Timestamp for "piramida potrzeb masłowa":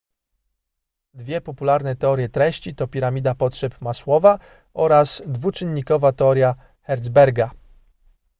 2.87-4.39